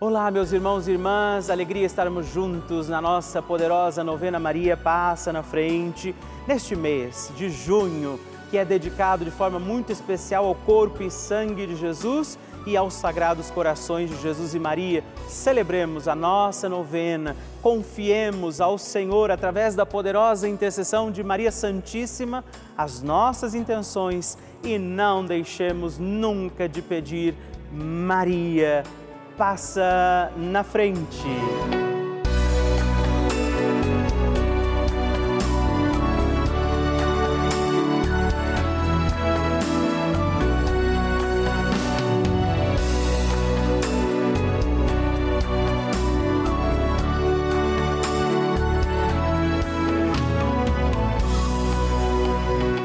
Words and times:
Olá, 0.00 0.30
meus 0.30 0.52
irmãos 0.52 0.86
e 0.86 0.92
irmãs, 0.92 1.50
alegria 1.50 1.84
estarmos 1.84 2.32
juntos 2.32 2.88
na 2.88 3.00
nossa 3.00 3.42
poderosa 3.42 4.04
novena 4.04 4.38
Maria 4.38 4.76
Passa 4.76 5.32
na 5.32 5.42
Frente, 5.42 6.14
neste 6.46 6.76
mês 6.76 7.32
de 7.36 7.50
junho, 7.50 8.20
que 8.48 8.56
é 8.56 8.64
dedicado 8.64 9.24
de 9.24 9.30
forma 9.32 9.58
muito 9.58 9.90
especial 9.90 10.46
ao 10.46 10.54
corpo 10.54 11.02
e 11.02 11.10
sangue 11.10 11.66
de 11.66 11.74
Jesus 11.74 12.38
e 12.64 12.76
aos 12.76 12.94
sagrados 12.94 13.50
corações 13.50 14.08
de 14.08 14.16
Jesus 14.22 14.54
e 14.54 14.60
Maria. 14.60 15.02
Celebremos 15.26 16.06
a 16.06 16.14
nossa 16.14 16.68
novena, 16.68 17.34
confiemos 17.60 18.60
ao 18.60 18.78
Senhor, 18.78 19.32
através 19.32 19.74
da 19.74 19.84
poderosa 19.84 20.48
intercessão 20.48 21.10
de 21.10 21.24
Maria 21.24 21.50
Santíssima, 21.50 22.44
as 22.76 23.02
nossas 23.02 23.52
intenções 23.52 24.38
e 24.62 24.78
não 24.78 25.24
deixemos 25.24 25.98
nunca 25.98 26.68
de 26.68 26.82
pedir 26.82 27.34
Maria 27.72 28.84
passa 29.38 30.32
na 30.36 30.64
frente. 30.64 31.28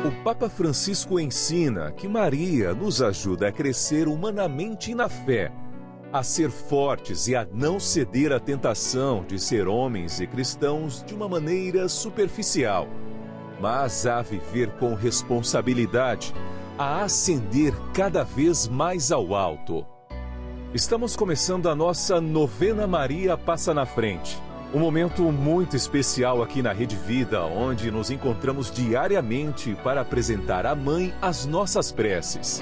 O 0.05 0.23
Papa 0.23 0.47
Francisco 0.47 1.19
ensina 1.19 1.91
que 1.91 2.07
Maria 2.07 2.75
nos 2.75 3.01
ajuda 3.01 3.47
a 3.47 3.51
crescer 3.51 4.07
humanamente 4.07 4.93
na 4.93 5.09
fé 5.09 5.51
a 6.13 6.21
ser 6.21 6.51
fortes 6.51 7.27
e 7.27 7.35
a 7.35 7.47
não 7.51 7.79
ceder 7.79 8.31
à 8.31 8.39
tentação 8.39 9.25
de 9.27 9.39
ser 9.39 9.67
homens 9.67 10.19
e 10.19 10.27
cristãos 10.27 11.03
de 11.03 11.15
uma 11.15 11.27
maneira 11.27 11.89
superficial, 11.89 12.87
mas 13.59 14.05
a 14.05 14.21
viver 14.21 14.69
com 14.73 14.93
responsabilidade, 14.93 16.31
a 16.77 17.01
ascender 17.01 17.73
cada 17.95 18.23
vez 18.23 18.67
mais 18.67 19.11
ao 19.11 19.33
alto. 19.33 19.83
Estamos 20.71 21.15
começando 21.15 21.67
a 21.67 21.75
nossa 21.75 22.21
novena 22.21 22.85
Maria 22.85 23.35
Passa 23.35 23.73
na 23.73 23.85
Frente. 23.85 24.39
Um 24.71 24.79
momento 24.79 25.23
muito 25.31 25.75
especial 25.75 26.43
aqui 26.43 26.61
na 26.61 26.73
Rede 26.73 26.95
Vida, 26.95 27.43
onde 27.43 27.89
nos 27.89 28.11
encontramos 28.11 28.71
diariamente 28.71 29.75
para 29.83 30.01
apresentar 30.01 30.65
à 30.65 30.75
Mãe 30.75 31.13
as 31.21 31.45
nossas 31.45 31.91
preces. 31.91 32.61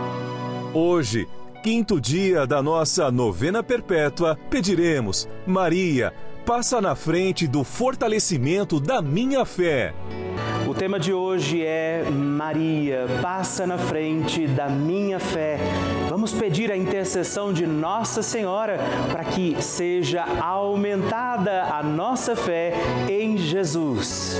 Hoje, 0.73 1.27
quinto 1.61 1.99
dia 1.99 2.47
da 2.47 2.63
nossa 2.63 3.11
novena 3.11 3.61
perpétua, 3.61 4.37
pediremos: 4.49 5.27
Maria, 5.45 6.13
passa 6.45 6.79
na 6.79 6.95
frente 6.95 7.45
do 7.45 7.61
fortalecimento 7.65 8.79
da 8.79 9.01
minha 9.01 9.43
fé. 9.43 9.93
O 10.65 10.73
tema 10.73 10.97
de 10.97 11.11
hoje 11.11 11.61
é 11.61 12.05
Maria, 12.09 13.05
passa 13.21 13.67
na 13.67 13.77
frente 13.77 14.47
da 14.47 14.69
minha 14.69 15.19
fé. 15.19 15.59
Vamos 16.07 16.31
pedir 16.31 16.71
a 16.71 16.77
intercessão 16.77 17.51
de 17.51 17.67
Nossa 17.67 18.23
Senhora 18.23 18.79
para 19.11 19.25
que 19.25 19.61
seja 19.61 20.23
aumentada 20.39 21.63
a 21.63 21.83
nossa 21.83 22.33
fé 22.33 22.73
em 23.09 23.37
Jesus. 23.37 24.39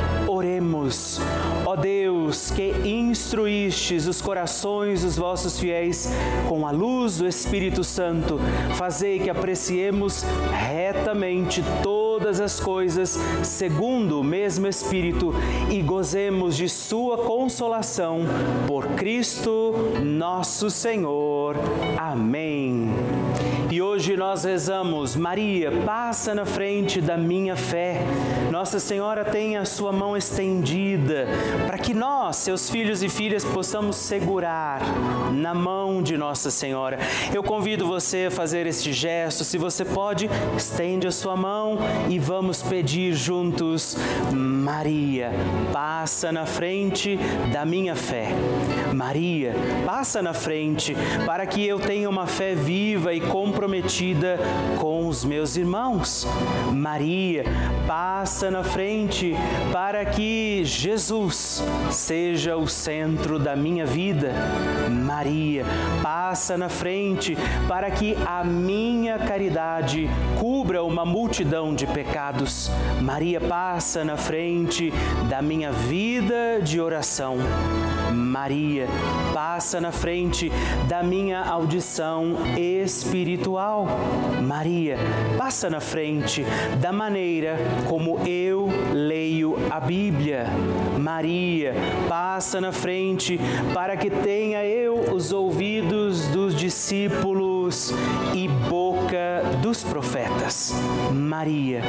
Oremos. 0.27 1.19
Ó 1.65 1.75
Deus, 1.75 2.51
que 2.51 2.71
instruístes 2.87 4.07
os 4.07 4.21
corações 4.21 5.03
dos 5.03 5.17
vossos 5.17 5.59
fiéis 5.59 6.11
com 6.47 6.65
a 6.65 6.71
luz 6.71 7.17
do 7.17 7.27
Espírito 7.27 7.83
Santo, 7.83 8.39
fazei 8.75 9.19
que 9.19 9.29
apreciemos 9.29 10.23
retamente 10.51 11.63
todas 12.21 12.39
as 12.39 12.59
coisas 12.59 13.17
segundo 13.41 14.19
o 14.19 14.23
mesmo 14.23 14.67
Espírito 14.67 15.33
e 15.71 15.81
gozemos 15.81 16.55
de 16.55 16.69
Sua 16.69 17.17
consolação 17.17 18.19
por 18.67 18.85
Cristo 18.89 19.73
nosso 20.03 20.69
Senhor. 20.69 21.55
Amém. 21.97 22.91
E 23.71 23.81
hoje 23.81 24.17
nós 24.17 24.43
rezamos, 24.43 25.15
Maria, 25.15 25.71
passa 25.85 26.35
na 26.35 26.45
frente 26.45 26.99
da 26.99 27.17
minha 27.17 27.55
fé. 27.55 28.05
Nossa 28.51 28.79
Senhora 28.79 29.23
tem 29.23 29.55
a 29.55 29.63
sua 29.63 29.93
mão 29.93 30.17
estendida 30.17 31.25
para 31.65 31.77
que 31.77 31.93
nós, 31.93 32.35
seus 32.35 32.69
filhos 32.69 33.01
e 33.01 33.07
filhas, 33.07 33.45
possamos 33.45 33.95
segurar 33.95 34.81
na 35.31 35.53
mão 35.53 36.03
de 36.03 36.17
Nossa 36.17 36.51
Senhora. 36.51 36.99
Eu 37.33 37.41
convido 37.41 37.87
você 37.87 38.25
a 38.27 38.31
fazer 38.31 38.67
este 38.67 38.91
gesto. 38.91 39.45
Se 39.45 39.57
você 39.57 39.85
pode, 39.85 40.29
estende 40.57 41.07
a 41.07 41.11
sua 41.11 41.37
mão 41.37 41.77
e 42.11 42.19
vamos 42.19 42.61
pedir 42.61 43.13
juntos, 43.13 43.95
Maria, 44.33 45.31
passa 45.71 46.29
na 46.29 46.45
frente 46.45 47.17
da 47.53 47.63
minha 47.63 47.95
fé. 47.95 48.27
Maria, 48.93 49.55
passa 49.85 50.21
na 50.21 50.33
frente 50.33 50.93
para 51.25 51.45
que 51.45 51.65
eu 51.65 51.79
tenha 51.79 52.09
uma 52.09 52.27
fé 52.27 52.53
viva 52.53 53.13
e 53.13 53.21
comprometida 53.21 54.37
com 54.77 55.07
os 55.07 55.23
meus 55.23 55.55
irmãos. 55.55 56.27
Maria, 56.73 57.45
passa 57.87 58.51
na 58.51 58.61
frente 58.61 59.33
para 59.71 60.03
que 60.03 60.65
Jesus 60.65 61.63
seja 61.89 62.57
o 62.57 62.67
centro 62.67 63.39
da 63.39 63.55
minha 63.55 63.85
vida. 63.85 64.33
Maria, 64.89 65.63
passa 66.03 66.57
na 66.57 66.67
frente 66.67 67.37
para 67.69 67.89
que 67.89 68.17
a 68.25 68.43
minha 68.43 69.17
caridade 69.17 70.09
cubra 70.41 70.83
uma 70.83 71.05
multidão 71.05 71.73
de 71.73 71.87
pecados. 71.87 72.00
Maria, 73.01 73.39
passa 73.39 74.03
na 74.03 74.17
frente 74.17 74.91
da 75.29 75.41
minha 75.41 75.71
vida 75.71 76.59
de 76.61 76.79
oração. 76.79 77.37
Maria, 78.13 78.87
passa 79.33 79.79
na 79.79 79.91
frente 79.91 80.51
da 80.87 81.03
minha 81.03 81.41
audição 81.43 82.37
espiritual. 82.57 83.87
Maria, 84.41 84.97
passa 85.37 85.69
na 85.69 85.79
frente 85.79 86.45
da 86.79 86.91
maneira 86.91 87.57
como 87.87 88.19
eu 88.27 88.67
leio 88.93 89.55
a 89.69 89.79
Bíblia. 89.79 90.47
Maria, 91.01 91.73
passa 92.07 92.61
na 92.61 92.71
frente 92.71 93.39
para 93.73 93.97
que 93.97 94.07
tenha 94.07 94.63
eu 94.63 95.11
os 95.11 95.31
ouvidos 95.31 96.27
dos 96.27 96.55
discípulos 96.55 97.91
e 98.35 98.47
boca 98.47 99.41
dos 99.63 99.83
profetas. 99.83 100.71
Maria, 101.11 101.81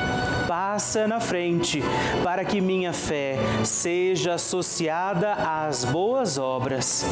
passa 0.48 1.06
na 1.06 1.20
frente 1.20 1.82
para 2.24 2.42
que 2.42 2.58
minha 2.58 2.94
fé 2.94 3.36
seja 3.64 4.34
associada 4.34 5.34
às 5.34 5.84
boas 5.84 6.38
obras. 6.38 7.04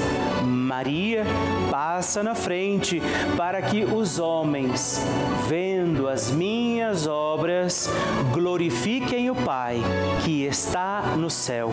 Maria, 0.43 1.25
passa 1.71 2.23
na 2.23 2.35
frente 2.35 3.03
para 3.37 3.61
que 3.61 3.85
os 3.85 4.19
homens, 4.19 5.05
vendo 5.47 6.09
as 6.09 6.31
minhas 6.31 6.70
obras, 7.07 7.89
glorifiquem 8.33 9.31
o 9.31 9.35
Pai 9.35 9.81
que 10.25 10.45
está 10.45 11.15
no 11.17 11.31
céu. 11.31 11.71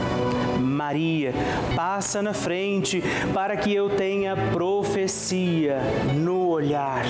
Maria, 0.60 1.34
passa 1.76 2.22
na 2.22 2.34
frente 2.34 3.04
para 3.34 3.58
que 3.58 3.74
eu 3.74 3.90
tenha 3.90 4.36
profecia 4.54 5.80
no 6.14 6.48
olhar. 6.48 7.04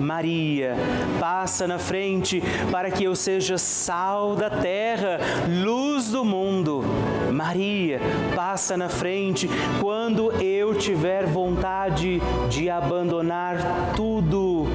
Maria, 0.00 0.74
passa 1.18 1.66
na 1.66 1.78
frente 1.78 2.42
para 2.70 2.90
que 2.90 3.04
eu 3.04 3.14
seja 3.14 3.56
sal 3.56 4.34
da 4.34 4.50
terra, 4.50 5.18
luz 5.48 6.10
do 6.10 6.24
mundo. 6.24 6.82
Maria, 7.32 8.00
passa 8.34 8.76
na 8.76 8.88
frente 8.88 9.48
quando 9.80 10.32
eu 10.42 10.74
tiver 10.74 11.26
vontade 11.26 12.20
de 12.48 12.68
abandonar 12.68 13.92
tudo 13.94 14.66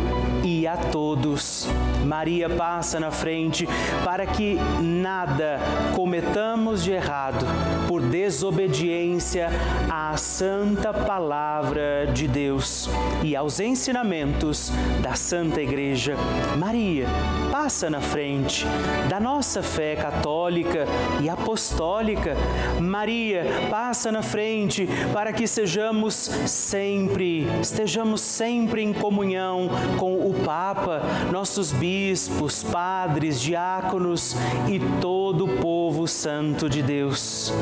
e 0.43 0.65
a 0.65 0.77
todos. 0.77 1.67
Maria 2.05 2.47
passa 2.47 2.99
na 2.99 3.09
frente 3.09 3.67
para 4.03 4.25
que 4.25 4.57
nada 4.81 5.59
cometamos 5.95 6.83
de 6.83 6.91
errado 6.91 7.45
por 7.87 8.01
desobediência 8.01 9.49
à 9.89 10.15
santa 10.15 10.93
palavra 10.93 12.07
de 12.13 12.27
Deus 12.27 12.87
e 13.23 13.35
aos 13.35 13.59
ensinamentos 13.59 14.71
da 15.01 15.15
Santa 15.15 15.61
Igreja. 15.61 16.15
Maria 16.57 17.07
passa 17.51 17.89
na 17.89 18.01
frente 18.01 18.65
da 19.09 19.19
nossa 19.19 19.63
fé 19.63 19.95
católica 19.95 20.85
e 21.21 21.29
apostólica. 21.29 22.35
Maria 22.79 23.45
passa 23.69 24.11
na 24.11 24.21
frente 24.21 24.87
para 25.11 25.33
que 25.33 25.47
sejamos 25.47 26.13
sempre, 26.45 27.47
estejamos 27.61 28.21
sempre 28.21 28.83
em 28.83 28.93
comunhão 28.93 29.69
com 29.97 30.13
o 30.13 30.33
Papa, 30.45 31.01
nossos 31.31 31.71
bispos, 31.71 31.94
padres, 32.71 33.39
diáconos 33.39 34.35
e 34.67 34.79
todo 34.99 35.45
o 35.45 35.57
povo 35.57 36.07
santo 36.07 36.69
de 36.69 36.81
Deus. 36.81 37.53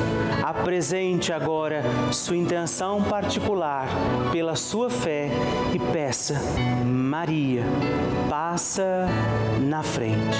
Apresente 0.41 1.31
agora 1.31 1.83
sua 2.11 2.37
intenção 2.37 3.01
particular 3.03 3.87
pela 4.31 4.55
sua 4.55 4.89
fé 4.89 5.29
e 5.73 5.79
peça, 5.79 6.41
Maria, 6.85 7.63
passa 8.29 9.07
na 9.59 9.83
frente. 9.83 10.37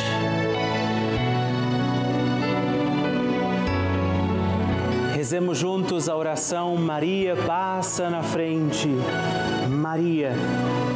Rezemos 5.13 5.57
juntos 5.57 6.09
a 6.09 6.15
oração 6.17 6.75
Maria 6.75 7.35
passa 7.35 8.09
na 8.09 8.21
frente. 8.21 8.89
Maria 9.69 10.33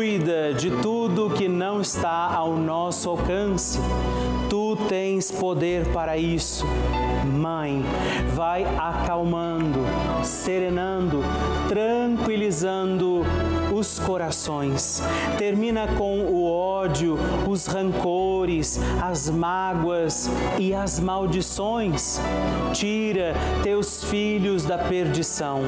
cuida 0.00 0.54
de 0.54 0.70
tudo 0.70 1.28
que 1.28 1.46
não 1.46 1.82
está 1.82 2.34
ao 2.34 2.56
nosso 2.56 3.10
alcance. 3.10 3.78
Tu 4.48 4.74
tens 4.88 5.30
poder 5.30 5.92
para 5.92 6.16
isso. 6.16 6.64
Mãe, 7.26 7.84
vai 8.34 8.64
acalmando, 8.64 9.80
serenando, 10.24 11.22
tranquilizando 11.68 13.26
os 13.80 13.98
corações. 13.98 15.02
Termina 15.38 15.88
com 15.96 16.20
o 16.20 16.44
ódio, 16.44 17.18
os 17.48 17.66
rancores, 17.66 18.78
as 19.02 19.30
mágoas 19.30 20.28
e 20.58 20.74
as 20.74 21.00
maldições. 21.00 22.20
Tira 22.74 23.34
teus 23.62 24.04
filhos 24.04 24.64
da 24.64 24.76
perdição. 24.76 25.62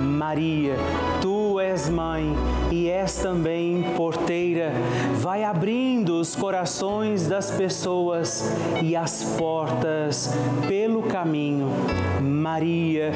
Maria, 0.00 0.76
tu 1.20 1.58
és 1.58 1.88
mãe 1.88 2.32
e 2.70 2.88
és 2.88 3.16
também 3.16 3.82
porteira. 3.96 4.72
Vai 5.18 5.42
abrindo 5.42 6.20
os 6.20 6.36
corações 6.36 7.26
das 7.26 7.50
pessoas 7.50 8.44
e 8.82 8.94
as 8.94 9.24
portas 9.36 10.30
pelo 10.68 11.02
caminho. 11.02 11.68
Maria, 12.20 13.10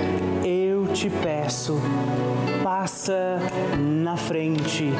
eu 0.45 0.89
te 0.89 1.09
peço, 1.09 1.81
passa 2.65 3.39
na 3.79 4.17
frente, 4.17 4.91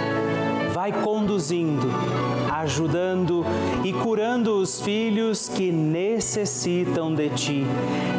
vai 0.75 0.93
conduzindo, 0.93 1.89
ajudando 2.53 3.43
e 3.83 3.91
curando 3.91 4.59
os 4.59 4.83
filhos 4.83 5.49
que 5.49 5.73
necessitam 5.73 7.15
de 7.15 7.31
ti. 7.31 7.65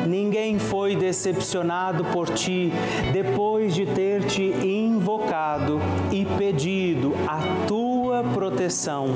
Ninguém 0.07 0.57
foi 0.57 0.95
decepcionado 0.95 2.03
por 2.05 2.27
ti 2.29 2.73
depois 3.13 3.75
de 3.75 3.85
ter 3.85 4.23
te 4.23 4.41
invocado 4.65 5.79
e 6.11 6.25
pedido 6.25 7.13
a 7.27 7.67
tua 7.67 8.23
proteção. 8.23 9.09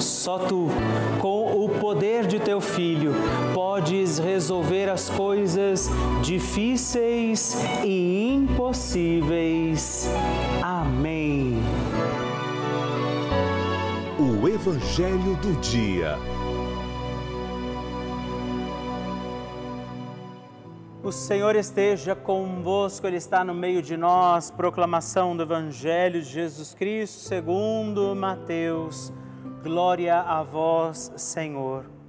Só 0.00 0.36
tu, 0.38 0.66
com 1.20 1.64
o 1.64 1.68
poder 1.68 2.26
de 2.26 2.40
teu 2.40 2.60
filho, 2.60 3.14
podes 3.70 4.18
resolver 4.18 4.88
as 4.88 5.08
coisas 5.08 5.88
difíceis 6.22 7.54
e 7.84 8.34
impossíveis. 8.34 10.10
Amém. 10.60 11.54
O 14.18 14.48
Evangelho 14.48 15.36
do 15.36 15.52
Dia. 15.60 16.18
O 21.00 21.12
Senhor 21.12 21.54
esteja 21.54 22.16
convosco, 22.16 23.06
Ele 23.06 23.18
está 23.18 23.44
no 23.44 23.54
meio 23.54 23.80
de 23.80 23.96
nós. 23.96 24.50
Proclamação 24.50 25.36
do 25.36 25.44
Evangelho 25.44 26.20
de 26.20 26.28
Jesus 26.28 26.74
Cristo, 26.74 27.20
segundo 27.20 28.16
Mateus. 28.16 29.12
Glória 29.62 30.18
a 30.18 30.42
vós, 30.42 31.12
Senhor. 31.16 31.99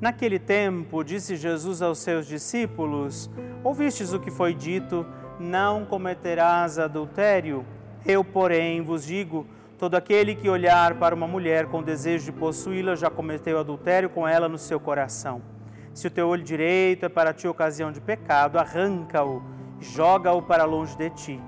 Naquele 0.00 0.38
tempo, 0.38 1.04
disse 1.04 1.36
Jesus 1.36 1.82
aos 1.82 1.98
seus 1.98 2.26
discípulos: 2.26 3.30
Ouvistes 3.62 4.12
o 4.12 4.18
que 4.18 4.30
foi 4.30 4.54
dito, 4.54 5.04
não 5.38 5.84
cometerás 5.84 6.78
adultério? 6.78 7.66
Eu, 8.06 8.24
porém, 8.24 8.80
vos 8.80 9.04
digo: 9.04 9.46
todo 9.78 9.96
aquele 9.96 10.34
que 10.34 10.48
olhar 10.48 10.94
para 10.94 11.14
uma 11.14 11.26
mulher 11.28 11.66
com 11.66 11.82
desejo 11.82 12.24
de 12.24 12.32
possuí-la 12.32 12.94
já 12.94 13.10
cometeu 13.10 13.58
adultério 13.58 14.08
com 14.08 14.26
ela 14.26 14.48
no 14.48 14.56
seu 14.56 14.80
coração. 14.80 15.42
Se 15.92 16.06
o 16.06 16.10
teu 16.10 16.28
olho 16.28 16.42
direito 16.42 17.04
é 17.04 17.08
para 17.08 17.34
ti 17.34 17.46
ocasião 17.46 17.92
de 17.92 18.00
pecado, 18.00 18.58
arranca-o 18.58 19.42
joga-o 19.80 20.42
para 20.42 20.64
longe 20.64 20.96
de 20.96 21.10
ti. 21.10 21.40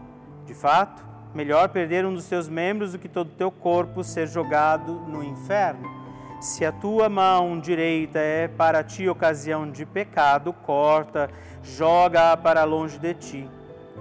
De 0.47 0.54
fato, 0.54 1.04
melhor 1.35 1.68
perder 1.68 2.04
um 2.04 2.14
dos 2.14 2.26
teus 2.26 2.49
membros 2.49 2.92
do 2.92 2.99
que 2.99 3.09
todo 3.09 3.28
o 3.28 3.35
teu 3.35 3.50
corpo 3.50 4.02
ser 4.02 4.26
jogado 4.26 4.92
no 4.92 5.23
inferno. 5.23 6.01
Se 6.42 6.64
a 6.64 6.72
tua 6.72 7.08
mão 7.08 7.61
direita 7.61 8.18
é 8.18 8.49
para 8.49 8.82
ti 8.82 9.08
ocasião 9.08 9.70
de 9.70 9.87
pecado, 9.87 10.52
corta, 10.52 11.30
joga-a 11.62 12.37
para 12.37 12.64
longe 12.64 12.99
de 12.99 13.14
ti. 13.14 13.50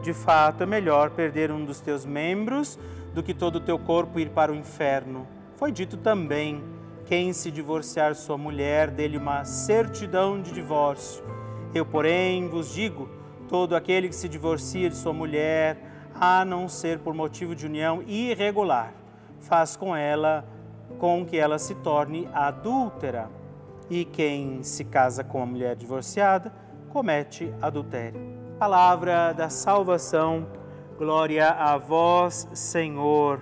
De 0.01 0.11
fato, 0.11 0.63
é 0.63 0.65
melhor 0.65 1.11
perder 1.11 1.51
um 1.51 1.63
dos 1.63 1.79
teus 1.79 2.03
membros 2.03 2.79
do 3.13 3.21
que 3.21 3.35
todo 3.35 3.57
o 3.57 3.59
teu 3.59 3.77
corpo 3.77 4.19
ir 4.19 4.31
para 4.31 4.51
o 4.51 4.55
inferno. 4.55 5.27
Foi 5.55 5.71
dito 5.71 5.97
também 5.97 6.63
quem 7.05 7.31
se 7.31 7.51
divorciar 7.51 8.15
sua 8.15 8.39
mulher, 8.39 8.89
dele 8.89 9.17
uma 9.17 9.45
certidão 9.45 10.41
de 10.41 10.51
divórcio. 10.51 11.23
Eu, 11.75 11.85
porém, 11.85 12.47
vos 12.47 12.73
digo: 12.73 13.07
todo 13.47 13.75
aquele 13.75 14.09
que 14.09 14.15
se 14.15 14.27
divorcia 14.27 14.89
de 14.89 14.95
sua 14.95 15.13
mulher, 15.13 15.77
a 16.19 16.43
não 16.43 16.67
ser 16.67 16.97
por 16.97 17.13
motivo 17.13 17.53
de 17.53 17.67
união 17.67 18.01
irregular, 18.07 18.95
faz 19.39 19.75
com 19.75 19.95
ela 19.95 20.43
com 20.91 21.25
que 21.25 21.37
ela 21.37 21.57
se 21.57 21.75
torne 21.75 22.27
adúltera. 22.33 23.29
E 23.89 24.05
quem 24.05 24.63
se 24.63 24.85
casa 24.85 25.23
com 25.23 25.41
a 25.41 25.45
mulher 25.45 25.75
divorciada 25.75 26.53
comete 26.89 27.53
adultério. 27.61 28.19
Palavra 28.57 29.33
da 29.33 29.49
salvação. 29.49 30.47
Glória 30.97 31.49
a 31.49 31.77
vós, 31.77 32.47
Senhor. 32.53 33.41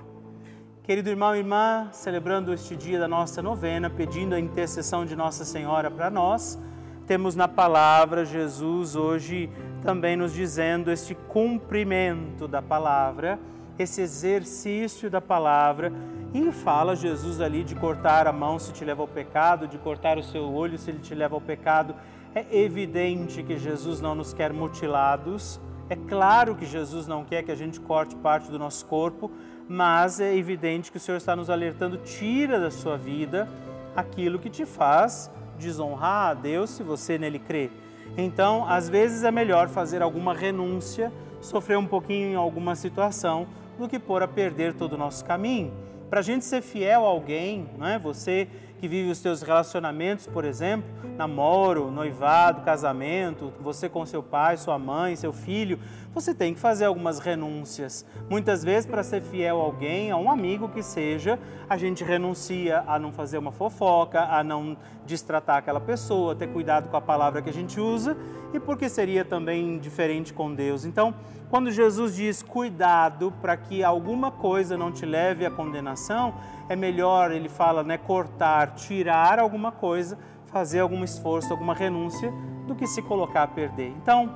Querido 0.83 1.09
irmão 1.09 1.35
e 1.35 1.39
irmã, 1.39 1.89
celebrando 1.91 2.53
este 2.53 2.75
dia 2.75 2.97
da 2.97 3.07
nossa 3.07 3.41
novena, 3.43 3.89
pedindo 3.89 4.33
a 4.33 4.39
intercessão 4.39 5.05
de 5.05 5.15
Nossa 5.15 5.45
Senhora 5.45 5.91
para 5.91 6.09
nós, 6.09 6.57
temos 7.05 7.35
na 7.35 7.47
palavra 7.47 8.25
Jesus 8.25 8.95
hoje 8.95 9.49
também 9.81 10.15
nos 10.15 10.33
dizendo 10.33 10.91
este 10.91 11.15
cumprimento 11.15 12.47
da 12.47 12.61
palavra, 12.61 13.39
esse 13.77 14.01
exercício 14.01 15.09
da 15.09 15.21
palavra. 15.21 15.91
E 16.31 16.51
fala 16.51 16.95
Jesus 16.95 17.41
ali 17.41 17.63
de 17.63 17.73
cortar 17.73 18.27
a 18.27 18.31
mão 18.31 18.59
se 18.59 18.71
te 18.71 18.85
leva 18.85 19.01
ao 19.01 19.07
pecado, 19.07 19.67
de 19.67 19.79
cortar 19.79 20.17
o 20.19 20.23
seu 20.23 20.43
olho 20.53 20.77
se 20.77 20.91
ele 20.91 20.99
te 20.99 21.15
leva 21.15 21.35
ao 21.35 21.41
pecado. 21.41 21.95
É 22.35 22.45
evidente 22.55 23.41
que 23.41 23.57
Jesus 23.57 23.99
não 23.99 24.13
nos 24.13 24.31
quer 24.31 24.53
mutilados. 24.53 25.59
É 25.89 25.95
claro 25.95 26.55
que 26.55 26.67
Jesus 26.67 27.07
não 27.07 27.25
quer 27.25 27.41
que 27.41 27.51
a 27.51 27.55
gente 27.55 27.79
corte 27.79 28.15
parte 28.15 28.51
do 28.51 28.59
nosso 28.59 28.85
corpo, 28.85 29.31
mas 29.67 30.19
é 30.19 30.35
evidente 30.35 30.91
que 30.91 30.97
o 30.97 30.99
Senhor 30.99 31.17
está 31.17 31.35
nos 31.35 31.49
alertando: 31.49 31.97
tira 31.97 32.59
da 32.59 32.69
sua 32.69 32.95
vida 32.95 33.47
aquilo 33.95 34.37
que 34.37 34.51
te 34.51 34.67
faz 34.67 35.31
desonrar 35.57 36.29
a 36.29 36.33
Deus 36.35 36.69
se 36.69 36.83
você 36.83 37.17
nele 37.17 37.39
crê. 37.39 37.71
Então, 38.15 38.67
às 38.67 38.87
vezes 38.87 39.23
é 39.23 39.31
melhor 39.31 39.67
fazer 39.67 40.03
alguma 40.03 40.35
renúncia, 40.35 41.11
sofrer 41.41 41.77
um 41.77 41.87
pouquinho 41.87 42.27
em 42.27 42.35
alguma 42.35 42.75
situação, 42.75 43.47
do 43.79 43.87
que 43.87 43.97
pôr 43.97 44.21
a 44.21 44.27
perder 44.27 44.75
todo 44.75 44.93
o 44.93 44.97
nosso 44.97 45.25
caminho. 45.25 45.88
Para 46.09 46.21
a 46.21 46.23
gente 46.23 46.43
ser 46.43 46.61
fiel 46.61 47.05
a 47.05 47.07
alguém, 47.07 47.69
não 47.77 47.85
é? 47.85 47.99
Você 47.99 48.47
que 48.79 48.87
vive 48.87 49.11
os 49.11 49.17
seus 49.17 49.41
relacionamentos, 49.41 50.25
por 50.25 50.45
exemplo, 50.45 50.89
namoro, 51.17 51.91
noivado, 51.91 52.61
casamento, 52.61 53.53
você 53.59 53.89
com 53.89 54.05
seu 54.05 54.23
pai, 54.23 54.55
sua 54.57 54.79
mãe, 54.79 55.15
seu 55.15 55.33
filho, 55.33 55.77
você 56.13 56.33
tem 56.33 56.53
que 56.53 56.59
fazer 56.59 56.85
algumas 56.85 57.19
renúncias. 57.19 58.05
Muitas 58.29 58.63
vezes, 58.63 58.89
para 58.89 59.03
ser 59.03 59.21
fiel 59.21 59.59
a 59.59 59.63
alguém, 59.63 60.09
a 60.09 60.17
um 60.17 60.31
amigo 60.31 60.69
que 60.69 60.81
seja, 60.81 61.37
a 61.69 61.77
gente 61.77 62.03
renuncia 62.03 62.83
a 62.87 62.97
não 62.97 63.11
fazer 63.11 63.37
uma 63.37 63.51
fofoca, 63.51 64.21
a 64.21 64.43
não 64.43 64.77
destratar 65.05 65.57
aquela 65.57 65.81
pessoa, 65.81 66.33
ter 66.33 66.47
cuidado 66.47 66.89
com 66.89 66.97
a 66.97 67.01
palavra 67.01 67.41
que 67.41 67.49
a 67.49 67.53
gente 67.53 67.79
usa 67.79 68.17
e 68.53 68.59
porque 68.59 68.89
seria 68.89 69.25
também 69.25 69.77
diferente 69.77 70.33
com 70.33 70.53
Deus. 70.55 70.85
Então, 70.85 71.13
quando 71.49 71.71
Jesus 71.71 72.15
diz 72.15 72.43
cuidado 72.43 73.33
para 73.41 73.57
que 73.57 73.83
alguma 73.83 74.29
coisa 74.29 74.77
não 74.77 74.91
te 74.91 75.05
leve 75.05 75.45
à 75.45 75.51
condenação, 75.51 76.35
é 76.67 76.75
melhor, 76.75 77.31
ele 77.31 77.49
fala, 77.49 77.83
né, 77.83 77.97
cortar, 77.97 78.75
tirar 78.75 79.39
alguma 79.39 79.71
coisa, 79.71 80.17
fazer 80.45 80.79
algum 80.79 81.03
esforço, 81.03 81.51
alguma 81.51 81.73
renúncia, 81.73 82.31
do 82.67 82.75
que 82.75 82.85
se 82.85 83.01
colocar 83.01 83.43
a 83.43 83.47
perder. 83.47 83.89
Então, 83.89 84.31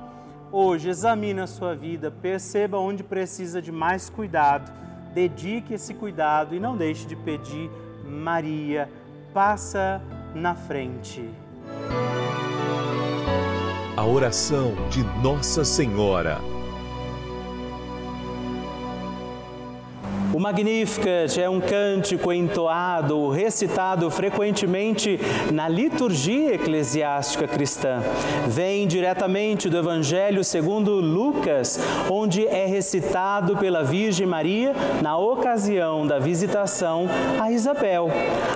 hoje, 0.50 0.88
examine 0.88 1.40
a 1.40 1.46
sua 1.46 1.74
vida, 1.74 2.10
perceba 2.10 2.78
onde 2.78 3.04
precisa 3.04 3.62
de 3.62 3.70
mais 3.70 4.10
cuidado, 4.10 4.72
dedique 5.14 5.74
esse 5.74 5.94
cuidado 5.94 6.54
e 6.54 6.58
não 6.58 6.76
deixe 6.76 7.06
de 7.06 7.14
pedir, 7.14 7.70
Maria, 8.04 8.90
passa 9.32 10.02
na 10.34 10.56
frente. 10.56 11.30
A 13.96 14.04
oração 14.04 14.74
de 14.90 15.04
Nossa 15.22 15.64
Senhora. 15.64 16.53
O 20.34 20.40
Magnificat 20.40 21.40
é 21.40 21.48
um 21.48 21.60
cântico 21.60 22.32
entoado, 22.32 23.30
recitado 23.30 24.10
frequentemente 24.10 25.16
na 25.52 25.68
liturgia 25.68 26.56
eclesiástica 26.56 27.46
cristã. 27.46 28.02
Vem 28.48 28.84
diretamente 28.88 29.70
do 29.70 29.78
Evangelho 29.78 30.42
segundo 30.42 30.94
Lucas, 30.94 31.78
onde 32.10 32.48
é 32.48 32.66
recitado 32.66 33.56
pela 33.56 33.84
Virgem 33.84 34.26
Maria 34.26 34.72
na 35.00 35.16
ocasião 35.16 36.04
da 36.04 36.18
visitação 36.18 37.06
a 37.40 37.52
Isabel. 37.52 38.08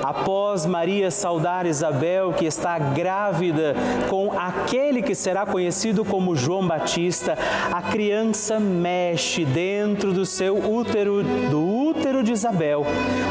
Após 0.02 0.66
Maria 0.66 1.12
saudar 1.12 1.64
Isabel, 1.64 2.32
que 2.32 2.44
está 2.44 2.76
grávida 2.76 3.76
com 4.10 4.32
aquele 4.32 5.00
que 5.00 5.14
será 5.14 5.46
conhecido 5.46 6.04
como 6.04 6.34
João 6.34 6.66
Batista, 6.66 7.38
a 7.72 7.82
criança 7.82 8.58
mexe 8.58 9.44
dentro 9.44 10.12
do 10.12 10.26
seu 10.26 10.56
útero 10.56 11.22
do 11.22 11.67
Blue 11.68 11.77
útero 11.88 12.22
de 12.22 12.32
Isabel, 12.32 12.84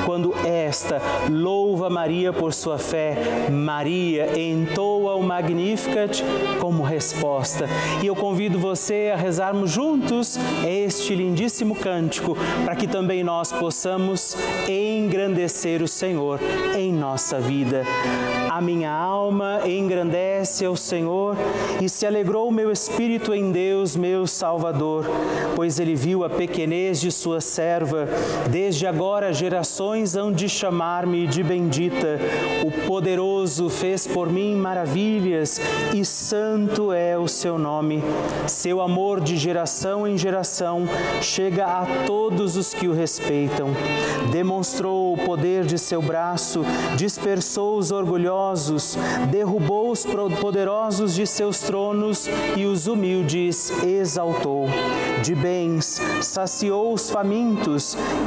quando 0.06 0.34
esta 0.46 1.00
louva 1.30 1.90
Maria 1.90 2.34
por 2.34 2.54
sua 2.54 2.80
fé, 2.80 3.16
Maria 3.52 4.40
entoa 4.40 5.16
o 5.16 5.22
Magnificat 5.22 6.24
como 6.60 6.82
resposta. 6.82 7.68
E 8.02 8.08
eu 8.08 8.16
convido 8.16 8.58
você 8.58 9.12
a 9.14 9.18
rezarmos 9.18 9.70
juntos 9.70 10.40
este 10.68 11.14
lindíssimo 11.14 11.76
cântico, 11.76 12.36
para 12.66 12.76
que 12.76 12.88
também 12.88 13.24
nós 13.24 13.52
possamos 13.52 14.36
engrandecer 14.68 15.84
o 15.84 15.88
Senhor 15.88 16.40
em 16.76 16.92
nossa 16.92 17.40
vida. 17.40 17.84
A 18.50 18.62
minha 18.62 18.92
alma 18.92 19.62
engrandece 19.68 20.66
ao 20.66 20.76
Senhor 20.76 21.36
e 21.80 21.88
se 21.88 22.08
alegrou 22.08 22.48
o 22.48 22.52
meu 22.52 22.72
espírito 22.72 23.32
em 23.32 23.52
Deus, 23.52 23.96
meu 23.96 24.26
Salvador, 24.26 25.06
pois 25.56 25.80
ele 25.80 25.94
viu 25.94 26.24
a 26.24 26.30
pequenez 26.30 27.00
de 27.00 27.12
sua 27.12 27.40
serva. 27.40 28.08
Desde 28.50 28.88
agora 28.88 29.34
gerações 29.34 30.16
hão 30.16 30.32
de 30.32 30.48
chamar-me 30.48 31.28
de 31.28 31.44
bendita. 31.44 32.18
O 32.66 32.88
poderoso 32.88 33.70
fez 33.70 34.08
por 34.08 34.32
mim 34.32 34.56
maravilhas 34.56 35.60
e 35.94 36.06
santo 36.06 36.94
é 36.94 37.18
o 37.18 37.28
seu 37.28 37.60
nome. 37.60 38.02
Seu 38.48 38.80
amor 38.80 39.20
de 39.20 39.36
geração 39.36 40.08
em 40.08 40.18
geração 40.18 40.88
chega 41.22 41.66
a 41.66 41.86
todos 42.06 42.56
os 42.56 42.74
que 42.74 42.88
o 42.88 42.94
respeitam. 42.94 43.70
Demonstrou 44.32 45.14
o 45.14 45.18
poder 45.18 45.66
de 45.66 45.78
seu 45.78 46.02
braço, 46.02 46.62
dispersou 46.96 47.78
os 47.78 47.92
orgulhosos, 47.92 48.98
derrubou 49.30 49.92
os 49.92 50.06
poderosos 50.40 51.16
de 51.16 51.28
seus 51.28 51.60
tronos 51.60 52.30
e 52.56 52.66
os 52.66 52.88
humildes 52.88 53.72
exaltou. 53.84 54.68
De 55.22 55.36
bens 55.36 56.00
saciou 56.22 56.94
os 56.94 57.10
famintos 57.10 57.98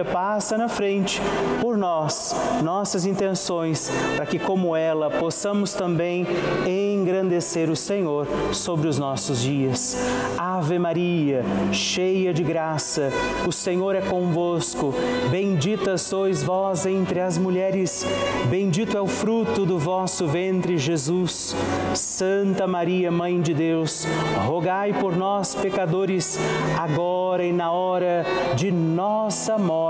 passa 0.00 0.56
na 0.56 0.68
frente 0.68 1.20
por 1.60 1.76
nós, 1.76 2.34
nossas 2.62 3.04
intenções, 3.04 3.90
para 4.16 4.24
que, 4.24 4.38
como 4.38 4.74
ela, 4.74 5.10
possamos 5.10 5.74
também 5.74 6.26
engrandecer 6.66 7.68
o 7.70 7.76
Senhor 7.76 8.26
sobre 8.52 8.88
os 8.88 8.98
nossos 8.98 9.42
dias. 9.42 9.96
Ave 10.38 10.78
Maria, 10.78 11.44
cheia 11.72 12.32
de 12.32 12.42
graça, 12.42 13.10
o 13.46 13.52
Senhor 13.52 13.94
é 13.94 14.00
convosco. 14.00 14.94
Bendita 15.30 15.98
sois 15.98 16.42
vós 16.42 16.86
entre 16.86 17.20
as 17.20 17.36
mulheres, 17.36 18.06
bendito 18.48 18.96
é 18.96 19.00
o 19.00 19.06
fruto 19.06 19.66
do 19.66 19.78
vosso 19.78 20.26
ventre, 20.26 20.78
Jesus. 20.78 21.54
Santa 21.94 22.66
Maria, 22.66 23.10
Mãe 23.10 23.40
de 23.40 23.52
Deus, 23.52 24.06
rogai 24.46 24.92
por 24.92 25.16
nós, 25.16 25.54
pecadores, 25.54 26.38
agora 26.78 27.44
e 27.44 27.52
na 27.52 27.72
hora 27.72 28.24
de 28.54 28.70
nossa 28.70 29.58
morte. 29.58 29.81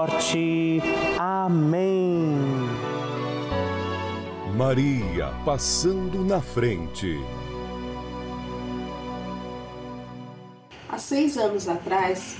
Amém. 1.18 2.34
Maria 4.56 5.32
passando 5.44 6.24
na 6.24 6.40
frente. 6.40 7.20
Há 10.88 10.98
seis 10.98 11.36
anos 11.36 11.68
atrás, 11.68 12.38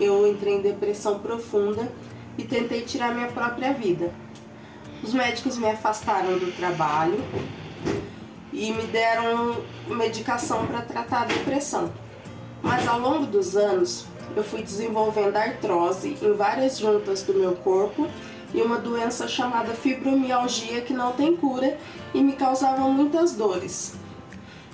eu 0.00 0.26
entrei 0.28 0.54
em 0.54 0.62
depressão 0.62 1.18
profunda 1.18 1.90
e 2.38 2.44
tentei 2.44 2.82
tirar 2.82 3.12
minha 3.12 3.28
própria 3.28 3.72
vida. 3.72 4.12
Os 5.02 5.12
médicos 5.12 5.58
me 5.58 5.68
afastaram 5.68 6.38
do 6.38 6.54
trabalho 6.56 7.18
e 8.52 8.72
me 8.72 8.84
deram 8.84 9.56
medicação 9.88 10.64
para 10.66 10.82
tratar 10.82 11.22
a 11.22 11.26
depressão. 11.26 11.92
Mas 12.62 12.86
ao 12.86 13.00
longo 13.00 13.26
dos 13.26 13.56
anos, 13.56 14.06
eu 14.36 14.42
fui 14.42 14.62
desenvolvendo 14.62 15.36
artrose 15.36 16.16
em 16.20 16.32
várias 16.34 16.78
juntas 16.78 17.22
do 17.22 17.34
meu 17.34 17.54
corpo 17.56 18.08
e 18.52 18.60
uma 18.62 18.78
doença 18.78 19.26
chamada 19.26 19.74
fibromialgia 19.74 20.80
que 20.80 20.92
não 20.92 21.12
tem 21.12 21.36
cura 21.36 21.76
e 22.12 22.22
me 22.22 22.32
causava 22.32 22.82
muitas 22.88 23.32
dores. 23.32 23.94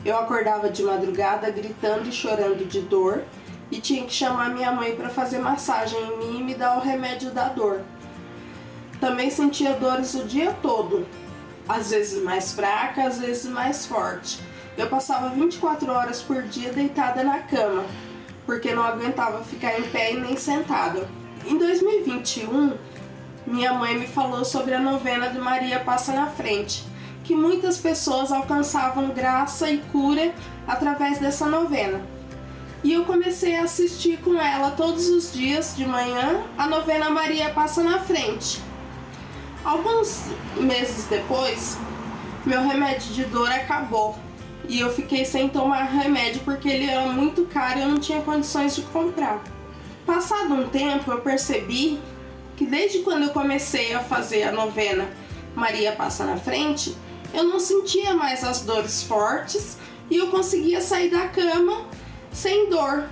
Eu 0.05 0.19
acordava 0.19 0.71
de 0.71 0.83
madrugada 0.83 1.51
gritando 1.51 2.09
e 2.09 2.13
chorando 2.13 2.67
de 2.67 2.81
dor 2.81 3.25
e 3.71 3.81
tinha 3.81 4.05
que 4.05 4.13
chamar 4.13 4.51
minha 4.51 4.73
mãe 4.73 4.95
para 4.97 5.09
fazer 5.09 5.39
massagem 5.39 5.99
em 6.01 6.19
mim 6.19 6.41
e 6.41 6.43
me 6.43 6.55
dar 6.55 6.79
o 6.79 6.81
remédio 6.81 7.31
da 7.31 7.49
dor. 7.49 7.83
Também 8.99 9.31
sentia 9.31 9.75
dores 9.75 10.15
o 10.15 10.25
dia 10.25 10.55
todo, 10.61 11.07
às 11.69 11.91
vezes 11.91 12.23
mais 12.23 12.53
fraca, 12.53 13.05
às 13.05 13.19
vezes 13.19 13.51
mais 13.51 13.87
forte. 13.87 14.41
Eu 14.77 14.89
passava 14.89 15.31
24 15.31 15.91
horas 15.91 16.23
por 16.23 16.43
dia 16.43 16.73
deitada 16.73 17.23
na 17.23 17.41
cama, 17.41 17.85
porque 18.51 18.75
não 18.75 18.83
aguentava 18.83 19.45
ficar 19.45 19.79
em 19.79 19.85
pé 19.85 20.13
e 20.13 20.17
nem 20.19 20.37
sentada. 20.37 21.09
Em 21.47 21.57
2021, 21.57 22.77
minha 23.47 23.73
mãe 23.73 23.97
me 23.97 24.09
falou 24.09 24.45
sobre 24.45 24.75
a 24.75 24.81
novena 24.81 25.29
de 25.29 25.39
Maria 25.39 25.79
Passa 25.79 26.13
na 26.13 26.27
Frente, 26.27 26.85
que 27.23 27.33
muitas 27.33 27.79
pessoas 27.79 28.33
alcançavam 28.33 29.11
graça 29.11 29.71
e 29.71 29.79
cura 29.93 30.35
através 30.67 31.21
dessa 31.21 31.47
novena. 31.47 32.01
E 32.83 32.93
eu 32.93 33.05
comecei 33.05 33.57
a 33.57 33.63
assistir 33.63 34.19
com 34.19 34.35
ela 34.35 34.73
todos 34.73 35.09
os 35.09 35.33
dias 35.33 35.77
de 35.77 35.87
manhã 35.87 36.43
a 36.59 36.67
novena 36.67 37.09
Maria 37.09 37.51
Passa 37.51 37.85
na 37.85 38.01
Frente. 38.01 38.61
Alguns 39.65 40.25
meses 40.57 41.05
depois, 41.05 41.79
meu 42.45 42.67
remédio 42.67 43.13
de 43.13 43.23
dor 43.27 43.49
acabou 43.49 44.19
e 44.71 44.79
eu 44.79 44.89
fiquei 44.89 45.25
sem 45.25 45.49
tomar 45.49 45.83
remédio 45.83 46.43
porque 46.45 46.69
ele 46.69 46.89
era 46.89 47.09
muito 47.09 47.45
caro 47.47 47.81
e 47.81 47.83
eu 47.83 47.89
não 47.89 47.99
tinha 47.99 48.23
condições 48.23 48.77
de 48.77 48.83
comprar. 48.83 49.43
Passado 50.07 50.55
um 50.55 50.69
tempo, 50.69 51.11
eu 51.11 51.21
percebi 51.21 52.01
que 52.57 52.65
desde 52.65 53.01
quando 53.01 53.25
eu 53.25 53.31
comecei 53.31 53.93
a 53.93 53.99
fazer 53.99 54.45
a 54.45 54.53
novena 54.53 55.11
Maria 55.57 55.91
Passa 55.91 56.25
na 56.25 56.37
Frente, 56.37 56.97
eu 57.35 57.43
não 57.43 57.59
sentia 57.59 58.15
mais 58.15 58.45
as 58.45 58.61
dores 58.61 59.03
fortes 59.03 59.77
e 60.09 60.17
eu 60.17 60.29
conseguia 60.29 60.81
sair 60.81 61.11
da 61.11 61.27
cama 61.27 61.87
sem 62.31 62.71
dor. 62.71 63.09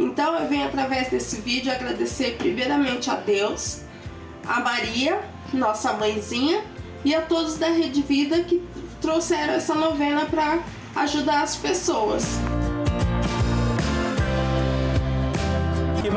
Então 0.00 0.36
eu 0.36 0.48
venho 0.48 0.66
através 0.66 1.10
desse 1.10 1.40
vídeo 1.40 1.70
agradecer 1.70 2.36
primeiramente 2.38 3.08
a 3.08 3.14
Deus, 3.14 3.82
a 4.44 4.58
Maria, 4.58 5.20
nossa 5.52 5.92
mãezinha, 5.92 6.64
e 7.04 7.14
a 7.14 7.22
todos 7.22 7.56
da 7.56 7.68
Rede 7.68 8.02
Vida 8.02 8.42
que 8.42 8.60
trouxeram 9.00 9.54
essa 9.54 9.76
novena 9.76 10.26
para 10.26 10.60
ajudar 11.02 11.42
as 11.42 11.56
pessoas. 11.56 12.24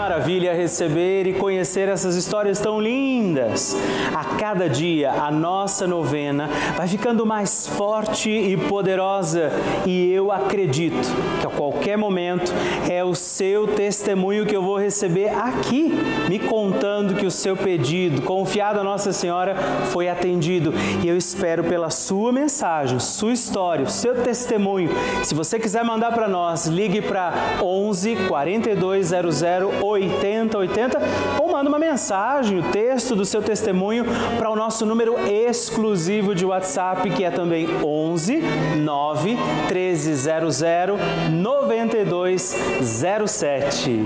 Maravilha 0.01 0.51
receber 0.51 1.27
e 1.27 1.33
conhecer 1.33 1.87
essas 1.87 2.15
histórias 2.15 2.59
tão 2.59 2.81
lindas. 2.81 3.77
A 4.11 4.35
cada 4.35 4.67
dia 4.67 5.11
a 5.11 5.29
nossa 5.29 5.85
novena 5.85 6.49
vai 6.75 6.87
ficando 6.87 7.23
mais 7.23 7.67
forte 7.67 8.31
e 8.31 8.57
poderosa 8.57 9.51
e 9.85 10.11
eu 10.11 10.31
acredito 10.31 11.07
que 11.39 11.45
a 11.45 11.51
qualquer 11.51 11.99
momento 11.99 12.51
é 12.89 13.03
o 13.03 13.13
seu 13.13 13.67
testemunho 13.67 14.43
que 14.43 14.55
eu 14.55 14.63
vou 14.63 14.75
receber 14.75 15.29
aqui, 15.29 15.93
me 16.27 16.39
contando 16.39 17.13
que 17.13 17.27
o 17.27 17.31
seu 17.31 17.55
pedido, 17.55 18.23
confiado 18.23 18.79
a 18.79 18.83
Nossa 18.83 19.13
Senhora, 19.13 19.55
foi 19.91 20.09
atendido. 20.09 20.73
E 21.03 21.07
eu 21.07 21.15
espero 21.15 21.63
pela 21.63 21.91
sua 21.91 22.31
mensagem, 22.31 22.99
sua 22.99 23.33
história, 23.33 23.85
o 23.85 23.89
seu 23.89 24.23
testemunho. 24.23 24.89
Se 25.23 25.35
você 25.35 25.59
quiser 25.59 25.83
mandar 25.83 26.11
para 26.11 26.27
nós, 26.27 26.65
ligue 26.65 27.03
para 27.03 27.31
11 27.61 28.15
4200 28.27 29.43
8080 29.91 30.99
ou 31.39 31.51
manda 31.51 31.69
uma 31.69 31.79
mensagem, 31.79 32.59
o 32.59 32.63
texto 32.63 33.15
do 33.15 33.25
seu 33.25 33.41
testemunho 33.41 34.05
para 34.37 34.49
o 34.49 34.55
nosso 34.55 34.85
número 34.85 35.15
exclusivo 35.29 36.33
de 36.33 36.45
WhatsApp, 36.45 37.09
que 37.09 37.23
é 37.23 37.31
também 37.31 37.67
11 37.83 38.41
9 38.77 39.37
1300 39.71 40.61
9207. 41.31 44.05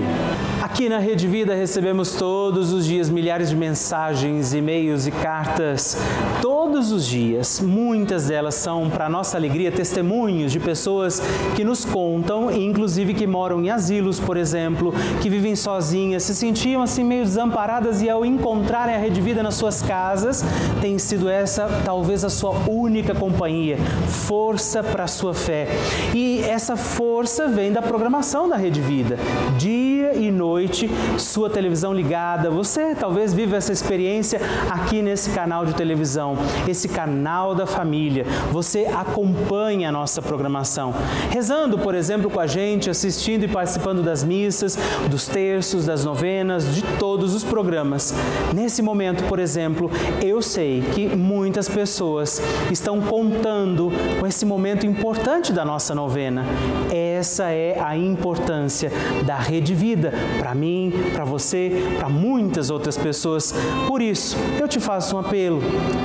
Aqui 0.62 0.88
na 0.88 0.98
Rede 0.98 1.28
Vida 1.28 1.54
recebemos 1.54 2.14
todos 2.14 2.72
os 2.72 2.84
dias 2.84 3.08
milhares 3.08 3.50
de 3.50 3.56
mensagens, 3.56 4.52
e-mails 4.52 5.06
e 5.06 5.10
cartas. 5.10 5.96
Todos 6.42 6.92
os 6.92 7.06
dias, 7.06 7.60
muitas 7.60 8.26
delas 8.26 8.56
são, 8.56 8.90
para 8.90 9.08
nossa 9.08 9.36
alegria, 9.36 9.70
testemunhos 9.70 10.52
de 10.52 10.58
pessoas 10.58 11.22
que 11.54 11.62
nos 11.62 11.84
contam, 11.84 12.50
inclusive 12.50 13.14
que 13.14 13.26
moram 13.26 13.62
em 13.62 13.70
asilos, 13.70 14.18
por 14.18 14.36
exemplo, 14.36 14.92
que 15.22 15.30
vivem 15.30 15.54
sozinhas, 15.54 15.75
se 15.76 16.34
sentiam 16.34 16.82
assim 16.82 17.04
meio 17.04 17.22
desamparadas 17.22 18.00
e 18.00 18.08
ao 18.08 18.24
encontrarem 18.24 18.94
a 18.94 18.98
Rede 18.98 19.20
Vida 19.20 19.42
nas 19.42 19.56
suas 19.56 19.82
casas, 19.82 20.42
tem 20.80 20.98
sido 20.98 21.28
essa 21.28 21.68
talvez 21.84 22.24
a 22.24 22.30
sua 22.30 22.52
única 22.66 23.14
companhia, 23.14 23.76
força 24.08 24.82
para 24.82 25.04
a 25.04 25.06
sua 25.06 25.34
fé. 25.34 25.68
E 26.14 26.40
essa 26.40 26.76
força 26.76 27.46
vem 27.46 27.70
da 27.70 27.82
programação 27.82 28.48
da 28.48 28.56
Rede 28.56 28.80
Vida. 28.80 29.18
Dia 29.58 30.14
e 30.14 30.30
noite, 30.30 30.88
sua 31.18 31.50
televisão 31.50 31.92
ligada. 31.92 32.48
Você 32.50 32.94
talvez 32.94 33.34
viva 33.34 33.56
essa 33.56 33.72
experiência 33.72 34.40
aqui 34.70 35.02
nesse 35.02 35.30
canal 35.30 35.66
de 35.66 35.74
televisão, 35.74 36.38
esse 36.66 36.88
canal 36.88 37.54
da 37.54 37.66
família. 37.66 38.24
Você 38.50 38.86
acompanha 38.86 39.90
a 39.90 39.92
nossa 39.92 40.22
programação, 40.22 40.94
rezando, 41.30 41.78
por 41.78 41.94
exemplo, 41.94 42.30
com 42.30 42.40
a 42.40 42.46
gente, 42.46 42.88
assistindo 42.88 43.44
e 43.44 43.48
participando 43.48 44.02
das 44.02 44.24
missas, 44.24 44.78
dos 45.10 45.26
textos 45.26 45.65
terços, 45.66 45.86
das 45.86 46.04
novenas, 46.04 46.74
de 46.74 46.82
todos 46.98 47.34
os 47.34 47.42
programas. 47.42 48.14
Nesse 48.54 48.82
momento, 48.82 49.24
por 49.24 49.40
exemplo, 49.40 49.90
eu 50.22 50.40
sei 50.40 50.80
que 50.94 51.08
muitas 51.08 51.68
pessoas 51.68 52.40
estão 52.70 53.00
contando 53.00 53.90
com 54.20 54.26
esse 54.26 54.44
momento 54.44 54.86
importante 54.86 55.52
da 55.52 55.64
nossa 55.64 55.92
novena. 55.92 56.44
Essa 56.92 57.50
é 57.50 57.80
a 57.80 57.96
importância 57.96 58.92
da 59.24 59.36
Rede 59.36 59.74
Vida 59.74 60.12
para 60.38 60.54
mim, 60.54 60.92
para 61.12 61.24
você, 61.24 61.72
para 61.98 62.08
muitas 62.08 62.70
outras 62.70 62.96
pessoas. 62.96 63.52
Por 63.88 64.00
isso, 64.00 64.36
eu 64.60 64.68
te 64.68 64.78
faço 64.78 65.16
um 65.16 65.18
apelo. 65.18 65.60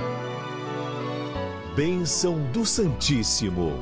Bênção 1.75 2.37
do 2.51 2.63
Santíssimo. 2.67 3.73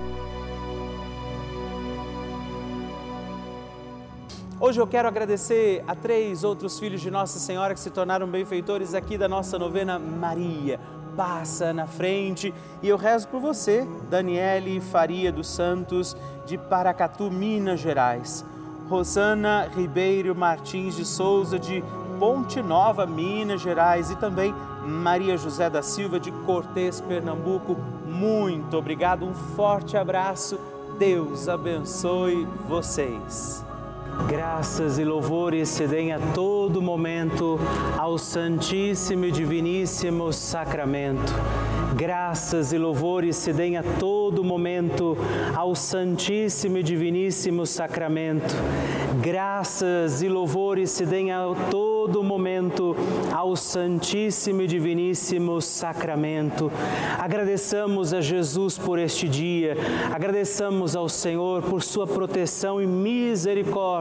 Hoje 4.58 4.80
eu 4.80 4.88
quero 4.88 5.10
agradecer 5.10 5.84
a 5.86 5.94
três 5.94 6.46
outros 6.46 6.80
filhos 6.80 7.02
de 7.02 7.12
Nossa 7.12 7.38
Senhora 7.38 7.74
que 7.74 7.82
se 7.82 7.90
tornaram 7.90 8.26
benfeitores 8.28 8.94
aqui 8.94 9.18
da 9.18 9.28
nossa 9.28 9.60
novena 9.60 10.00
Maria. 10.00 10.80
Passa 11.18 11.74
na 11.74 11.86
frente 11.86 12.54
e 12.82 12.88
eu 12.88 12.96
rezo 12.96 13.28
por 13.28 13.42
você, 13.42 13.86
Daniele 14.10 14.80
Faria 14.80 15.30
dos 15.30 15.50
Santos, 15.50 16.16
de 16.46 16.58
Paracatu, 16.58 17.30
Minas 17.30 17.82
Gerais. 17.82 18.46
Rosana 18.88 19.70
Ribeiro 19.76 20.34
Martins 20.34 20.96
de 20.96 21.04
Souza, 21.04 21.60
de 21.60 21.84
Ponte 22.18 22.62
Nova, 22.62 23.06
Minas 23.06 23.60
Gerais. 23.60 24.12
E 24.12 24.16
também 24.16 24.56
Maria 24.86 25.38
José 25.38 25.70
da 25.70 25.82
Silva 25.82 26.20
de 26.20 26.32
Cortês, 26.32 27.00
Pernambuco. 27.02 27.78
Muito 28.06 28.78
obrigado, 28.78 29.26
um 29.26 29.34
forte 29.34 29.96
abraço. 29.96 30.60
Deus 30.98 31.48
abençoe 31.48 32.46
vocês. 32.68 33.66
Graças 34.28 35.00
e 35.00 35.06
louvores 35.06 35.70
se 35.70 35.88
deem 35.88 36.12
a 36.12 36.20
todo 36.34 36.82
momento 36.82 37.58
ao 37.98 38.18
Santíssimo 38.18 39.26
e 39.26 39.32
Diviníssimo 39.32 40.34
Sacramento. 40.34 41.34
Graças 41.96 42.72
e 42.74 42.78
louvores 42.78 43.36
se 43.36 43.54
deem 43.54 43.78
a 43.78 43.84
todo 43.84 44.44
momento 44.44 45.18
ao 45.56 45.76
Santíssimo 45.76 46.78
e 46.78 46.84
Diviníssimo 46.84 47.66
Sacramento. 47.66 48.54
Graças 49.22 50.22
e 50.22 50.30
louvores 50.30 50.90
se 50.92 51.06
deem 51.06 51.32
a 51.32 51.54
todo 51.70 52.24
momento 52.24 52.96
ao 53.32 53.56
Santíssimo 53.56 54.62
e 54.62 54.68
Diviníssimo 54.68 55.62
Sacramento. 55.62 56.72
Agradeçamos 57.20 58.14
a 58.14 58.22
Jesus 58.22 58.78
por 58.78 58.98
este 58.98 59.28
dia, 59.28 59.76
agradeçamos 60.12 60.96
ao 60.96 61.10
Senhor 61.10 61.62
por 61.62 61.84
sua 61.84 62.08
proteção 62.08 62.82
e 62.82 62.88
misericórdia 62.88 64.01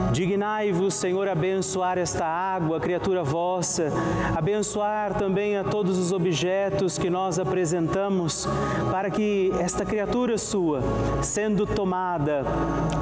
Dignai-vos, 0.11 0.95
Senhor, 0.95 1.29
abençoar 1.29 1.97
esta 1.97 2.25
água, 2.25 2.81
criatura 2.81 3.23
vossa, 3.23 3.93
abençoar 4.35 5.17
também 5.17 5.55
a 5.55 5.63
todos 5.63 5.97
os 5.97 6.11
objetos 6.11 6.97
que 6.97 7.09
nós 7.09 7.39
apresentamos 7.39 8.45
para 8.91 9.09
que 9.09 9.51
esta 9.57 9.85
criatura 9.85 10.37
sua, 10.37 10.81
sendo 11.21 11.65
tomada, 11.65 12.43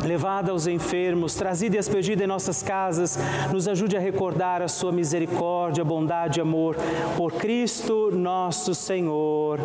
levada 0.06 0.52
aos 0.52 0.68
enfermos, 0.68 1.34
trazida 1.34 1.78
e 1.78 1.80
expedida 1.80 2.24
em 2.24 2.28
nossas 2.28 2.62
casas, 2.62 3.18
nos 3.52 3.68
ajude 3.68 3.98
a 3.98 4.00
recordar 4.00 4.62
a 4.62 4.68
sua 4.68 4.92
misericórdia, 4.92 5.84
bondade 5.84 6.40
e 6.40 6.42
amor 6.42 6.76
por 7.18 7.34
Cristo 7.34 8.12
nosso 8.12 8.76
Senhor. 8.76 9.60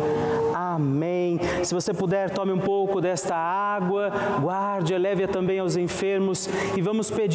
Amém. 0.55 1.39
Se 1.63 1.75
você 1.75 1.93
puder, 1.93 2.31
tome 2.31 2.51
um 2.51 2.59
pouco 2.59 2.99
desta 2.99 3.35
água, 3.35 4.11
guarde, 4.41 4.97
leve-a 4.97 5.27
também 5.27 5.59
aos 5.59 5.75
enfermos 5.75 6.49
e 6.75 6.81
vamos 6.81 7.11
pedir 7.11 7.34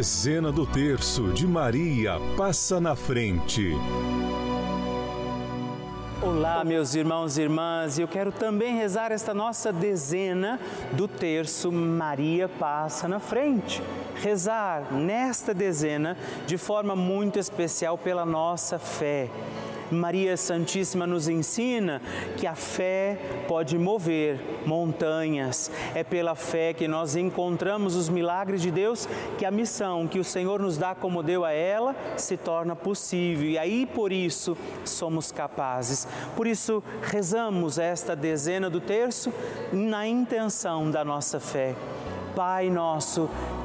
Dezena 0.00 0.50
do 0.50 0.64
terço 0.64 1.30
de 1.30 1.46
Maria 1.46 2.14
passa 2.34 2.80
na 2.80 2.96
frente. 2.96 3.74
Olá, 6.22 6.64
meus 6.64 6.94
irmãos 6.94 7.36
e 7.36 7.42
irmãs, 7.42 7.98
eu 7.98 8.08
quero 8.08 8.32
também 8.32 8.74
rezar 8.74 9.12
esta 9.12 9.34
nossa 9.34 9.70
dezena 9.70 10.58
do 10.92 11.06
terço 11.06 11.70
Maria 11.70 12.48
passa 12.48 13.06
na 13.06 13.20
frente. 13.20 13.82
Rezar 14.22 14.90
nesta 14.90 15.52
dezena 15.52 16.16
de 16.46 16.56
forma 16.56 16.96
muito 16.96 17.38
especial 17.38 17.98
pela 17.98 18.24
nossa 18.24 18.78
fé 18.78 19.28
Maria 19.90 20.36
Santíssima 20.36 21.06
nos 21.06 21.28
ensina 21.28 22.00
que 22.36 22.46
a 22.46 22.54
fé 22.54 23.18
pode 23.48 23.78
mover 23.78 24.40
montanhas. 24.66 25.70
É 25.94 26.04
pela 26.04 26.34
fé 26.34 26.72
que 26.72 26.86
nós 26.86 27.16
encontramos 27.16 27.96
os 27.96 28.08
milagres 28.08 28.62
de 28.62 28.70
Deus, 28.70 29.08
que 29.38 29.44
a 29.44 29.50
missão 29.50 30.06
que 30.06 30.18
o 30.18 30.24
Senhor 30.24 30.60
nos 30.60 30.78
dá 30.78 30.94
como 30.94 31.22
deu 31.22 31.44
a 31.44 31.52
ela 31.52 31.94
se 32.16 32.36
torna 32.36 32.76
possível. 32.76 33.48
E 33.48 33.58
aí 33.58 33.86
por 33.86 34.12
isso 34.12 34.56
somos 34.84 35.32
capazes. 35.32 36.06
Por 36.36 36.46
isso 36.46 36.82
rezamos 37.02 37.78
esta 37.78 38.14
dezena 38.14 38.70
do 38.70 38.80
terço 38.80 39.32
na 39.72 40.06
intenção 40.06 40.90
da 40.90 41.04
nossa 41.04 41.40
fé. 41.40 41.74
Pai 42.34 42.70
nosso 42.70 43.28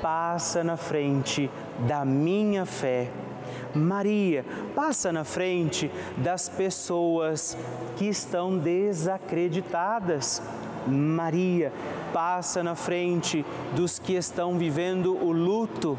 passa 0.00 0.64
na 0.64 0.76
frente 0.76 1.48
da 1.86 2.04
minha 2.04 2.66
fé. 2.66 3.08
Maria, 3.74 4.44
passa 4.74 5.12
na 5.12 5.24
frente 5.24 5.90
das 6.16 6.48
pessoas 6.48 7.54
que 7.96 8.06
estão 8.06 8.56
desacreditadas. 8.56 10.40
Maria, 10.86 11.72
passa 12.12 12.62
na 12.62 12.74
frente 12.74 13.44
dos 13.74 13.98
que 13.98 14.14
estão 14.14 14.56
vivendo 14.56 15.14
o 15.16 15.32
luto. 15.32 15.98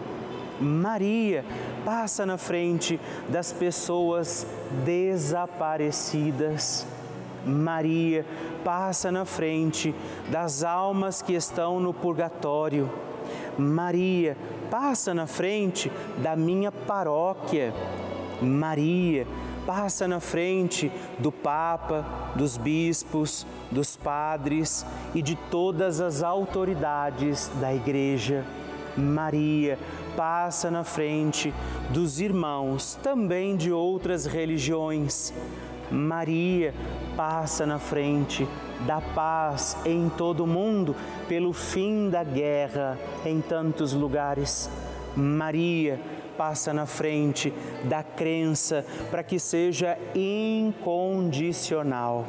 Maria, 0.60 1.46
passa 1.86 2.26
na 2.26 2.38
frente 2.38 3.00
das 3.30 3.54
pessoas 3.54 4.48
desaparecidas. 4.84 6.88
Maria, 7.46 8.26
passa 8.64 9.12
na 9.12 9.26
frente 9.26 9.94
das 10.30 10.64
almas 10.64 11.22
que 11.22 11.34
estão 11.34 11.80
no 11.80 11.94
purgatório. 11.94 12.90
Maria, 13.58 14.38
passa 14.70 15.14
na 15.14 15.28
frente 15.28 15.92
da 16.18 16.36
minha 16.36 16.72
paróquia. 16.72 17.74
Maria, 18.42 19.28
passa 19.66 20.08
na 20.08 20.20
frente 20.20 20.92
do 21.20 21.32
Papa, 21.32 22.06
dos 22.36 22.58
bispos, 22.58 23.46
dos 23.72 23.96
padres 23.96 24.86
e 25.14 25.22
de 25.22 25.36
todas 25.36 26.02
as 26.02 26.24
autoridades 26.24 27.52
da 27.60 27.74
Igreja. 27.74 28.46
Maria, 28.98 29.78
passa 30.16 30.70
na 30.72 30.84
frente 30.84 31.54
dos 31.92 32.20
irmãos 32.20 32.98
também 33.02 33.56
de 33.56 33.72
outras 33.72 34.26
religiões. 34.26 35.34
Maria, 35.92 36.74
passa 37.16 37.66
na 37.66 37.80
frente 37.80 38.48
da 38.86 39.02
paz 39.02 39.76
em 39.86 40.10
todo 40.10 40.44
o 40.44 40.48
mundo, 40.48 40.96
pelo 41.28 41.52
fim 41.54 42.10
da 42.10 42.24
guerra 42.24 42.98
em 43.26 43.42
tantos 43.42 43.94
lugares. 43.94 44.70
Maria 45.16 46.00
passa 46.38 46.74
na 46.74 46.86
frente 46.86 47.52
da 47.84 48.02
crença 48.02 48.86
para 49.12 49.22
que 49.24 49.38
seja 49.38 49.98
incondicional. 50.16 52.26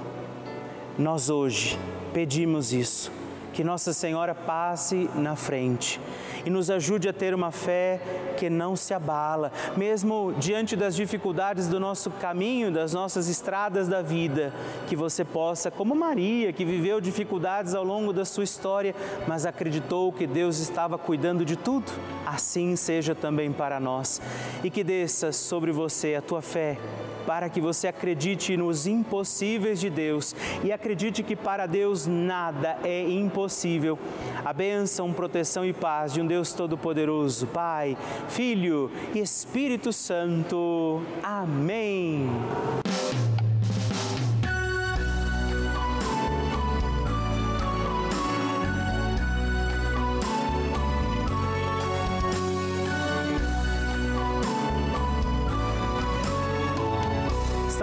Nós 0.98 1.30
hoje 1.30 1.78
pedimos 2.12 2.72
isso, 2.72 3.12
que 3.52 3.62
Nossa 3.62 3.92
Senhora 3.92 4.34
passe 4.34 5.08
na 5.14 5.36
frente 5.36 6.00
e 6.44 6.50
nos 6.50 6.70
ajude 6.70 7.08
a 7.08 7.12
ter 7.12 7.34
uma 7.34 7.50
fé 7.50 8.00
que 8.36 8.48
não 8.48 8.74
se 8.74 8.94
abala, 8.94 9.52
mesmo 9.76 10.32
diante 10.38 10.74
das 10.76 10.96
dificuldades 10.96 11.68
do 11.68 11.78
nosso 11.78 12.10
caminho, 12.10 12.72
das 12.72 12.94
nossas 12.94 13.28
estradas 13.28 13.88
da 13.88 14.02
vida, 14.02 14.52
que 14.88 14.96
você 14.96 15.24
possa, 15.24 15.70
como 15.70 15.94
Maria, 15.94 16.52
que 16.52 16.64
viveu 16.64 17.00
dificuldades 17.00 17.74
ao 17.74 17.84
longo 17.84 18.12
da 18.12 18.24
sua 18.24 18.44
história, 18.44 18.94
mas 19.26 19.44
acreditou 19.44 20.12
que 20.12 20.26
Deus 20.26 20.58
estava 20.58 20.96
cuidando 20.96 21.44
de 21.44 21.56
tudo, 21.56 21.90
assim 22.26 22.76
seja 22.76 23.14
também 23.14 23.52
para 23.52 23.78
nós. 23.78 24.20
E 24.64 24.70
que 24.70 24.82
desça 24.82 25.32
sobre 25.32 25.72
você 25.72 26.14
a 26.14 26.22
tua 26.22 26.40
fé 26.40 26.78
para 27.26 27.48
que 27.48 27.60
você 27.60 27.86
acredite 27.86 28.56
nos 28.56 28.86
impossíveis 28.86 29.78
de 29.78 29.88
Deus 29.88 30.34
e 30.64 30.72
acredite 30.72 31.22
que 31.22 31.36
para 31.36 31.66
Deus 31.66 32.06
nada 32.06 32.78
é 32.82 33.08
impossível. 33.08 33.98
A 34.44 34.52
bênção, 34.52 35.12
proteção 35.12 35.64
e 35.64 35.72
paz 35.72 36.12
de 36.12 36.20
um 36.20 36.26
Deus 36.30 36.52
Todo-Poderoso, 36.52 37.48
Pai, 37.48 37.98
Filho 38.28 38.88
e 39.12 39.18
Espírito 39.18 39.92
Santo. 39.92 41.02
Amém. 41.24 42.28